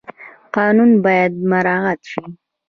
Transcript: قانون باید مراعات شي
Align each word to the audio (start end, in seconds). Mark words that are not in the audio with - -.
قانون 0.55 0.91
باید 1.05 1.33
مراعات 1.51 1.99
شي 2.11 2.21